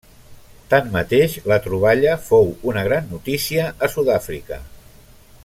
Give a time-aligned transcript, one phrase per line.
[0.73, 4.61] Tanmateix, la troballa fou una gran notícia a Sud-àfrica.